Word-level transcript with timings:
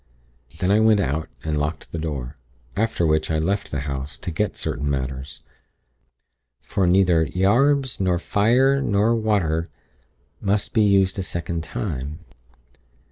Then 0.57 0.71
I 0.71 0.79
went 0.79 0.99
out 0.99 1.29
and 1.43 1.55
locked 1.55 1.91
the 1.91 1.99
door; 1.99 2.33
after 2.75 3.05
which 3.05 3.29
I 3.29 3.37
left 3.37 3.69
the 3.69 3.81
house, 3.81 4.17
to 4.17 4.31
get 4.31 4.55
certain 4.57 4.89
matters, 4.89 5.41
for 6.59 6.87
neither 6.87 7.25
'yarbs 7.27 7.99
nor 7.99 8.17
fyre 8.17 8.81
nor 8.81 9.15
waier' 9.15 9.67
must 10.41 10.73
be 10.73 10.81
used 10.81 11.19
a 11.19 11.21
second 11.21 11.63
time. 11.63 12.17